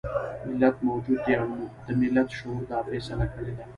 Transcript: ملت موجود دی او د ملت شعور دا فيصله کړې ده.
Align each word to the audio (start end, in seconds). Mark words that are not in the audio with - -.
ملت 0.45 0.75
موجود 0.87 1.19
دی 1.25 1.33
او 1.41 1.49
د 1.85 1.87
ملت 2.01 2.27
شعور 2.37 2.61
دا 2.71 2.79
فيصله 2.87 3.25
کړې 3.33 3.53
ده. 3.57 3.63